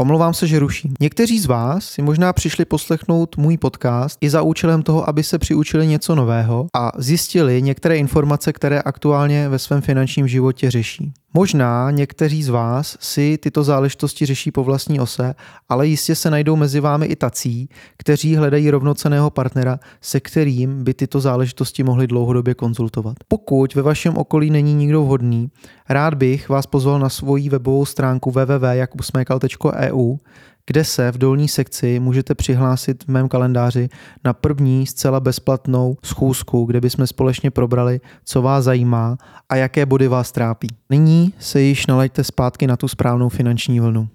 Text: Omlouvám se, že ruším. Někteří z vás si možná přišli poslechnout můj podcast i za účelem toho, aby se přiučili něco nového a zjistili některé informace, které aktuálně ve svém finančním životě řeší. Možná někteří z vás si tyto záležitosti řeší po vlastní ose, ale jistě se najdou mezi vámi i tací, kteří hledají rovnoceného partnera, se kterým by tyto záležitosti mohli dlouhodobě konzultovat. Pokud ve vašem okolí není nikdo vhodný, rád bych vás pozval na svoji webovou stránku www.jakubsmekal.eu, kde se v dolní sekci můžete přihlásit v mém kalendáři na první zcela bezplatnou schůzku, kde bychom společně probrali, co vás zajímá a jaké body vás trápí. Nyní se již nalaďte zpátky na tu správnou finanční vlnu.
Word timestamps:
Omlouvám 0.00 0.34
se, 0.34 0.46
že 0.46 0.58
ruším. 0.58 0.94
Někteří 1.00 1.38
z 1.38 1.46
vás 1.46 1.84
si 1.84 2.02
možná 2.02 2.32
přišli 2.32 2.64
poslechnout 2.64 3.36
můj 3.36 3.58
podcast 3.58 4.18
i 4.20 4.30
za 4.30 4.42
účelem 4.42 4.82
toho, 4.82 5.08
aby 5.08 5.22
se 5.22 5.38
přiučili 5.38 5.86
něco 5.86 6.14
nového 6.14 6.66
a 6.76 6.92
zjistili 6.98 7.62
některé 7.62 7.96
informace, 7.96 8.52
které 8.52 8.80
aktuálně 8.80 9.48
ve 9.48 9.58
svém 9.58 9.80
finančním 9.80 10.28
životě 10.28 10.70
řeší. 10.70 11.12
Možná 11.34 11.90
někteří 11.90 12.42
z 12.42 12.48
vás 12.48 12.96
si 13.00 13.38
tyto 13.38 13.64
záležitosti 13.64 14.26
řeší 14.26 14.50
po 14.50 14.64
vlastní 14.64 15.00
ose, 15.00 15.34
ale 15.68 15.86
jistě 15.86 16.14
se 16.14 16.30
najdou 16.30 16.56
mezi 16.56 16.80
vámi 16.80 17.06
i 17.06 17.16
tací, 17.16 17.68
kteří 17.96 18.36
hledají 18.36 18.70
rovnoceného 18.70 19.30
partnera, 19.30 19.78
se 20.00 20.20
kterým 20.20 20.84
by 20.84 20.94
tyto 20.94 21.20
záležitosti 21.20 21.82
mohli 21.82 22.06
dlouhodobě 22.06 22.54
konzultovat. 22.54 23.16
Pokud 23.28 23.74
ve 23.74 23.82
vašem 23.82 24.16
okolí 24.16 24.50
není 24.50 24.74
nikdo 24.74 25.02
vhodný, 25.04 25.50
rád 25.88 26.14
bych 26.14 26.48
vás 26.48 26.66
pozval 26.66 26.98
na 26.98 27.08
svoji 27.08 27.48
webovou 27.48 27.84
stránku 27.84 28.30
www.jakubsmekal.eu, 28.30 30.16
kde 30.66 30.84
se 30.84 31.12
v 31.12 31.18
dolní 31.18 31.48
sekci 31.48 32.00
můžete 32.00 32.34
přihlásit 32.34 33.04
v 33.04 33.08
mém 33.08 33.28
kalendáři 33.28 33.88
na 34.24 34.32
první 34.32 34.86
zcela 34.86 35.20
bezplatnou 35.20 35.96
schůzku, 36.04 36.64
kde 36.64 36.80
bychom 36.80 37.06
společně 37.06 37.50
probrali, 37.50 38.00
co 38.24 38.42
vás 38.42 38.64
zajímá 38.64 39.16
a 39.48 39.56
jaké 39.56 39.86
body 39.86 40.08
vás 40.08 40.32
trápí. 40.32 40.68
Nyní 40.90 41.34
se 41.38 41.60
již 41.60 41.86
nalaďte 41.86 42.24
zpátky 42.24 42.66
na 42.66 42.76
tu 42.76 42.88
správnou 42.88 43.28
finanční 43.28 43.80
vlnu. 43.80 44.08